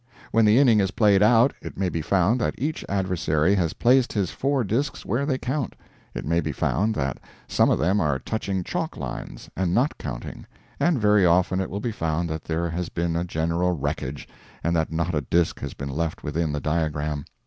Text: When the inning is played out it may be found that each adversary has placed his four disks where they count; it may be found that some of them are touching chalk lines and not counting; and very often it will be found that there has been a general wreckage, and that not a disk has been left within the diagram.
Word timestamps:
When 0.31 0.45
the 0.45 0.57
inning 0.57 0.79
is 0.79 0.89
played 0.89 1.21
out 1.21 1.53
it 1.61 1.77
may 1.77 1.87
be 1.87 2.01
found 2.01 2.41
that 2.41 2.55
each 2.57 2.83
adversary 2.89 3.53
has 3.53 3.73
placed 3.73 4.13
his 4.13 4.31
four 4.31 4.63
disks 4.63 5.05
where 5.05 5.27
they 5.27 5.37
count; 5.37 5.75
it 6.15 6.25
may 6.25 6.41
be 6.41 6.51
found 6.51 6.95
that 6.95 7.19
some 7.47 7.69
of 7.69 7.77
them 7.77 7.99
are 8.01 8.17
touching 8.17 8.63
chalk 8.63 8.97
lines 8.97 9.47
and 9.55 9.75
not 9.75 9.95
counting; 9.99 10.47
and 10.79 10.99
very 10.99 11.23
often 11.23 11.61
it 11.61 11.69
will 11.69 11.81
be 11.81 11.91
found 11.91 12.31
that 12.31 12.45
there 12.45 12.67
has 12.71 12.89
been 12.89 13.15
a 13.15 13.23
general 13.23 13.73
wreckage, 13.73 14.27
and 14.63 14.75
that 14.75 14.91
not 14.91 15.13
a 15.13 15.21
disk 15.21 15.59
has 15.59 15.75
been 15.75 15.89
left 15.91 16.23
within 16.23 16.51
the 16.51 16.59
diagram. 16.61 17.23